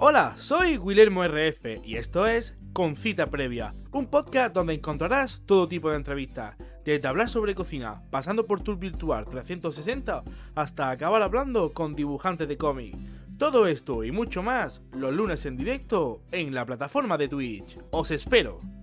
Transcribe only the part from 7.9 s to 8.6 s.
pasando